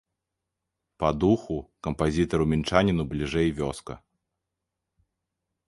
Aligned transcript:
Па 1.03 1.09
духу, 1.23 1.57
кампазітару-мінчаніну 1.87 3.03
бліжэй 3.13 3.49
вёска. 3.63 4.01